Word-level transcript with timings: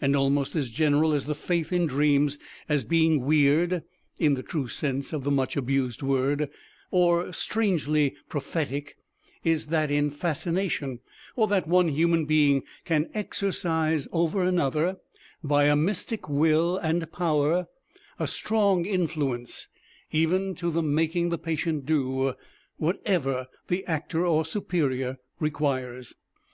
And 0.00 0.16
almost 0.16 0.56
as 0.56 0.70
general 0.70 1.12
as 1.12 1.26
the 1.26 1.34
faith 1.34 1.74
in 1.74 1.84
dreams 1.86 2.38
as 2.70 2.84
being 2.84 3.26
weird 3.26 3.82
(in 4.18 4.32
the 4.32 4.42
true 4.42 4.66
sense 4.66 5.12
of 5.12 5.24
the 5.24 5.30
much 5.30 5.58
abused 5.58 6.00
word) 6.02 6.48
or 6.90 7.34
"strangely 7.34 8.16
prophetic," 8.30 8.96
is 9.44 9.66
that 9.66 9.90
in 9.90 10.10
fascination, 10.10 11.00
or 11.36 11.46
that 11.48 11.68
one 11.68 11.88
human 11.88 12.24
being 12.24 12.62
can 12.86 13.10
exercise 13.12 14.08
over 14.10 14.42
another 14.42 14.96
by 15.44 15.64
a 15.64 15.76
mystic 15.76 16.30
will 16.30 16.78
and 16.78 17.12
power 17.12 17.66
a 18.18 18.26
strong 18.26 18.86
influence, 18.86 19.68
even 20.10 20.54
to 20.54 20.70
the 20.70 20.82
making 20.82 21.28
the 21.28 21.36
patient 21.36 21.84
do 21.84 22.32
whatever 22.78 23.48
the 23.66 23.84
actor 23.84 24.24
or 24.24 24.46
superior 24.46 25.18
requires. 25.38 26.14